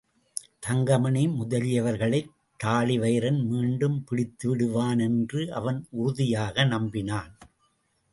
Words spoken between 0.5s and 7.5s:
தங்கமணி முதலியவர்களைத் தாழிவயிறன் மீண்டும் பிடித்துவிடுவான் என்று அவன் உறுதியாக நம்பினான்.